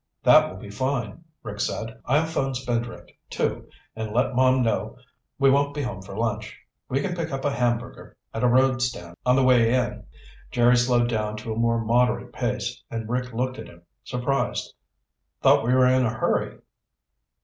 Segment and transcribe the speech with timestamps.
[0.23, 1.99] "That will be fine," Rick said.
[2.05, 4.97] "I'll phone Spindrift, too, and let Mom know
[5.37, 6.59] we won't be home for lunch.
[6.89, 10.03] We can pick up a hamburger at a roadstand on the way in."
[10.49, 14.73] Jerry slowed down to a more moderate pace and Rick looked at him, surprised.
[15.43, 16.57] "Thought we were in a hurry."